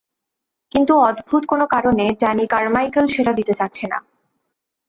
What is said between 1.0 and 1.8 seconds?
অদ্ভুত কোনো